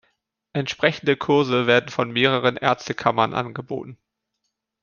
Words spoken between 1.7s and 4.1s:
von mehreren Ärztekammern angeboten.